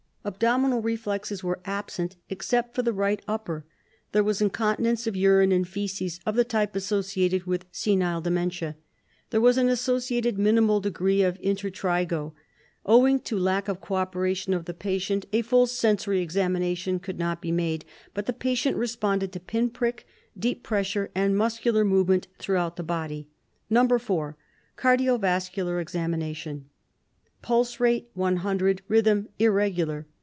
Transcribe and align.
Abdominal 0.23 0.83
reflexes 0.83 1.43
were 1.43 1.59
absent, 1.65 2.15
except 2.29 2.75
for 2.75 2.83
the 2.83 2.93
right 2.93 3.19
upper. 3.27 3.65
There 4.11 4.23
was 4.23 4.39
incontinence 4.39 5.07
of 5.07 5.15
urine 5.15 5.51
and 5.51 5.67
feces, 5.67 6.19
of 6.27 6.35
the 6.35 6.43
type 6.43 6.75
associated 6.75 7.45
with 7.47 7.65
senile 7.71 8.21
dementia. 8.21 8.75
There 9.31 9.41
was 9.41 9.57
an 9.57 9.67
associated 9.67 10.37
minimal 10.37 10.79
degree 10.79 11.23
of 11.23 11.39
intertrigo. 11.41 12.35
Owing 12.85 13.19
to 13.21 13.39
lack 13.39 13.67
of 13.67 13.81
cooperation 13.81 14.53
of 14.53 14.65
the 14.65 14.75
patient 14.75 15.25
a 15.33 15.41
full 15.41 15.65
sensory 15.65 16.21
examination 16.21 16.99
could 16.99 17.17
not 17.17 17.41
be 17.41 17.51
made, 17.51 17.83
but 18.13 18.27
the 18.27 18.31
patient 18.31 18.77
responded 18.77 19.31
to 19.31 19.39
pin 19.39 19.71
prick, 19.71 20.05
deep 20.37 20.61
pressure 20.61 21.09
and 21.15 21.35
muscular 21.35 21.83
movement 21.83 22.27
throughout 22.37 22.75
the 22.75 22.83
body. 22.83 23.27
4. 23.73 24.37
Cardio 24.77 25.17
vascular 25.19 25.79
Examination: 25.81 26.65
Pulse: 27.41 27.79
Rate 27.79 28.11
100, 28.13 28.83
rhythm 28.87 29.27
irregular. 29.39 30.05